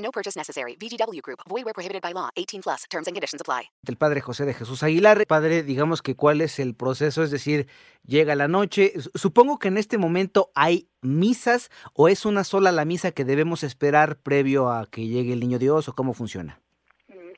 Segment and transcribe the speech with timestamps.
[0.00, 0.76] No purchase necessary.
[0.76, 1.40] VGW Group.
[1.48, 2.30] Void where prohibited by law.
[2.36, 2.86] 18 plus.
[2.88, 3.70] Terms and conditions apply.
[3.86, 5.26] El padre José de Jesús Aguilar.
[5.26, 7.66] Padre, digamos que cuál es el proceso, es decir,
[8.06, 8.92] llega la noche.
[9.14, 13.62] Supongo que en este momento hay misas o es una sola la misa que debemos
[13.62, 16.58] esperar previo a que llegue el niño Dios o cómo funciona.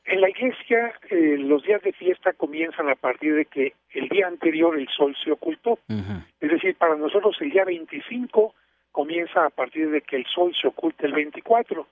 [0.05, 4.27] En la iglesia, eh, los días de fiesta comienzan a partir de que el día
[4.27, 5.79] anterior el sol se ocultó.
[6.41, 8.55] Es decir, para nosotros el día 25
[8.93, 11.87] comienza a partir de que el sol se oculte el 24.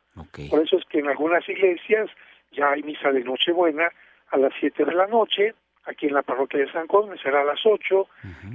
[0.50, 2.10] Por eso es que en algunas iglesias
[2.52, 3.88] ya hay misa de Nochebuena
[4.30, 7.44] a las 7 de la noche, aquí en la parroquia de San Cosme será a
[7.44, 8.08] las 8,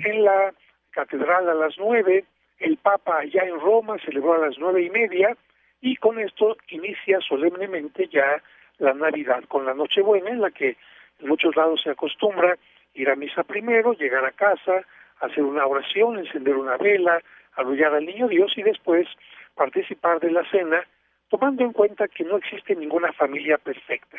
[0.06, 0.54] en la
[0.92, 2.24] catedral a las 9,
[2.60, 5.36] el Papa allá en Roma celebró a las nueve y media,
[5.82, 8.42] y con esto inicia solemnemente ya
[8.78, 10.78] la Navidad con la Nochebuena, en la que
[11.20, 12.58] en muchos lados se acostumbra
[12.94, 14.86] ir a misa primero, llegar a casa,
[15.20, 17.22] hacer una oración, encender una vela,
[17.56, 19.08] arrullar al niño Dios y después
[19.56, 20.86] participar de la cena,
[21.30, 24.18] tomando en cuenta que no existe ninguna familia perfecta.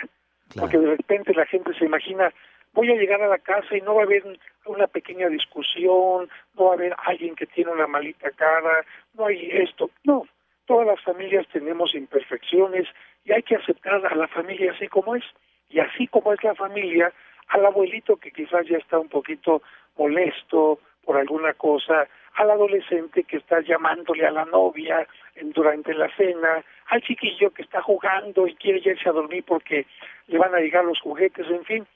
[0.59, 2.33] Porque de repente la gente se imagina,
[2.73, 4.23] voy a llegar a la casa y no va a haber
[4.67, 9.49] una pequeña discusión, no va a haber alguien que tiene una malita cara, no hay
[9.51, 9.91] esto.
[10.05, 10.27] No,
[10.67, 12.87] todas las familias tenemos imperfecciones
[13.25, 15.25] y hay que aceptar a la familia así como es.
[15.69, 17.13] Y así como es la familia,
[17.49, 19.63] al abuelito que quizás ya está un poquito
[19.97, 25.07] molesto por alguna cosa, al adolescente que está llamándole a la novia
[25.55, 29.87] durante la cena, al chiquillo que está jugando y quiere irse a dormir porque
[30.29, 31.87] le van a llegar los juguetes, en fin.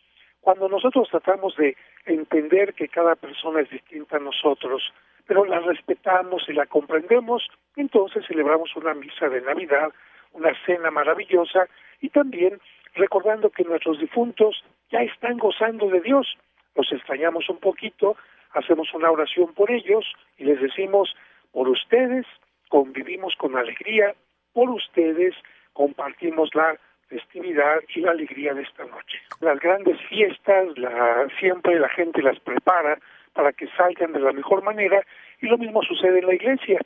[0.41, 4.93] Cuando nosotros tratamos de entender que cada persona es distinta a nosotros,
[5.27, 7.47] pero la respetamos y la comprendemos,
[7.77, 9.93] entonces celebramos una misa de Navidad,
[10.33, 11.69] una cena maravillosa
[12.01, 12.59] y también
[12.95, 16.37] recordando que nuestros difuntos ya están gozando de Dios.
[16.75, 18.17] Los extrañamos un poquito,
[18.53, 20.05] hacemos una oración por ellos
[20.39, 21.15] y les decimos,
[21.53, 22.27] por ustedes
[22.69, 24.15] convivimos con alegría,
[24.53, 25.35] por ustedes
[25.73, 26.77] compartimos la
[27.09, 29.19] festividad y la alegría de esta noche.
[29.41, 32.99] Las grandes fiestas, la, siempre la gente las prepara
[33.33, 35.03] para que salgan de la mejor manera
[35.41, 36.81] y lo mismo sucede en la iglesia.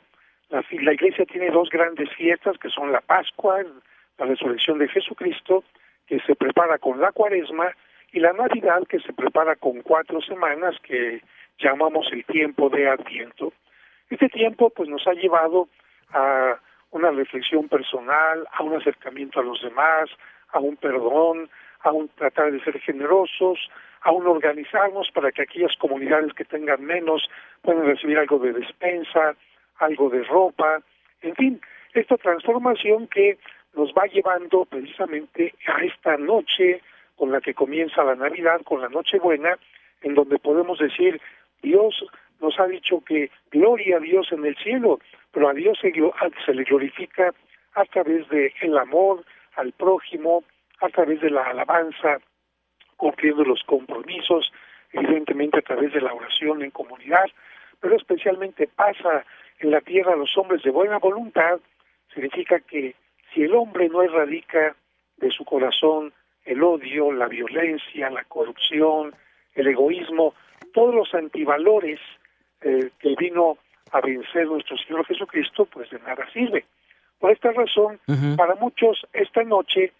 [0.49, 3.63] La, la iglesia tiene dos grandes fiestas que son la Pascua,
[4.17, 5.63] la resurrección de Jesucristo,
[6.07, 7.71] que se prepara con la cuaresma,
[8.15, 11.21] y la Navidad que se prepara con cuatro semanas que
[11.59, 13.53] llamamos el tiempo de Adviento.
[14.09, 15.67] Este tiempo pues nos ha llevado
[16.11, 16.59] a
[16.91, 20.09] una reflexión personal, a un acercamiento a los demás,
[20.49, 21.49] a un perdón,
[21.81, 23.59] a un tratar de ser generosos,
[24.01, 27.29] a un organizarnos para que aquellas comunidades que tengan menos
[27.61, 29.35] puedan recibir algo de despensa,
[29.77, 30.81] algo de ropa,
[31.21, 31.61] en fin,
[31.93, 33.37] esta transformación que
[33.75, 36.81] nos va llevando precisamente a esta noche
[37.15, 39.57] con la que comienza la Navidad, con la Nochebuena,
[40.01, 41.19] en donde podemos decir,
[41.65, 42.05] Dios
[42.41, 44.99] nos ha dicho que gloria a Dios en el cielo,
[45.31, 45.91] pero a Dios se,
[46.53, 47.33] le glorifica
[47.73, 50.43] a través del el amor al prójimo,
[50.81, 52.19] a través de la alabanza,
[52.97, 54.53] cumpliendo los compromisos,
[54.91, 57.25] evidentemente a través de la oración en comunidad,
[57.79, 59.25] pero especialmente pasa
[59.59, 61.59] en la tierra los hombres de buena voluntad,
[62.13, 62.95] significa que
[63.33, 64.75] si el hombre no erradica
[65.17, 69.15] de su corazón el odio, la violencia, la corrupción,
[69.55, 70.35] el egoísmo,
[70.75, 71.99] todos los antivalores
[72.61, 73.57] eh, que vino
[73.91, 76.65] a vencer nuestro Señor Jesucristo, pues de nada sirve.
[77.17, 77.97] Por esta razón,
[78.35, 79.93] para muchos esta noche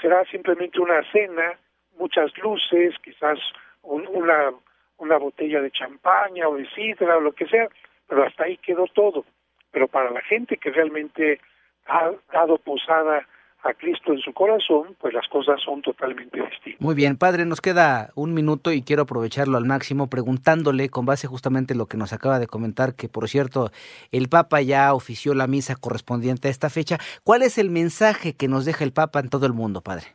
[0.00, 1.52] será simplemente una cena,
[1.98, 3.38] muchas luces, quizás
[3.82, 4.52] una,
[4.96, 7.68] una botella de champaña o de sidra o lo que sea,
[8.08, 9.26] pero hasta ahí quedó todo.
[9.70, 11.40] Pero para la gente que realmente
[11.86, 13.28] ha dado posada
[13.64, 16.80] a Cristo en su corazón, pues las cosas son totalmente distintas.
[16.80, 21.28] Muy bien, padre, nos queda un minuto y quiero aprovecharlo al máximo preguntándole con base
[21.28, 23.70] justamente en lo que nos acaba de comentar, que por cierto,
[24.10, 26.98] el Papa ya ofició la misa correspondiente a esta fecha.
[27.22, 30.06] ¿Cuál es el mensaje que nos deja el Papa en todo el mundo, padre?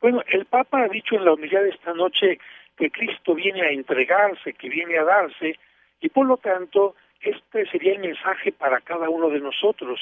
[0.00, 2.38] Bueno, el Papa ha dicho en la unidad de esta noche
[2.76, 5.58] que Cristo viene a entregarse, que viene a darse,
[6.00, 10.00] y por lo tanto, este sería el mensaje para cada uno de nosotros.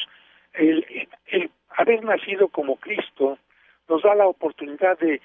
[0.53, 1.42] El, el
[2.01, 3.39] nacido como Cristo
[3.89, 5.21] nos da la oportunidad de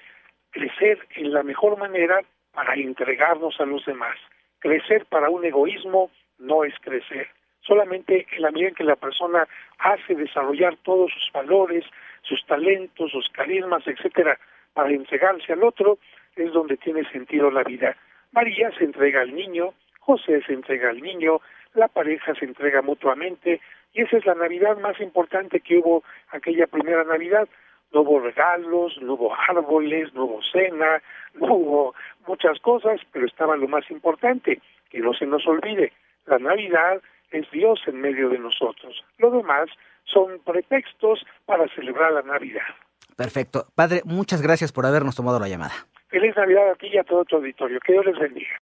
[0.50, 2.20] crecer en la mejor manera
[2.52, 4.18] para entregarnos a los demás.
[4.58, 7.28] Crecer para un egoísmo no es crecer.
[7.60, 9.46] Solamente en la medida en que la persona
[9.78, 11.84] hace desarrollar todos sus valores,
[12.22, 14.38] sus talentos, sus carismas, etcétera,
[14.72, 15.98] para entregarse al otro,
[16.36, 17.96] es donde tiene sentido la vida.
[18.32, 21.40] María se entrega al niño, José se entrega al niño,
[21.74, 23.60] la pareja se entrega mutuamente,
[23.92, 27.48] y esa es la Navidad más importante que hubo aquella primera Navidad.
[27.92, 31.02] No hubo regalos, no hubo árboles, no hubo cena,
[31.34, 31.94] no hubo
[32.26, 35.92] muchas cosas, pero estaba lo más importante, que no se nos olvide,
[36.26, 37.00] la Navidad
[37.30, 39.04] es Dios en medio de nosotros.
[39.18, 39.68] Lo demás
[40.04, 42.62] son pretextos para celebrar la Navidad.
[43.16, 43.66] Perfecto.
[43.74, 45.72] Padre, muchas gracias por habernos tomado la llamada.
[46.08, 47.80] Feliz Navidad a ti y a todo tu auditorio.
[47.80, 48.54] Que Dios les bendiga.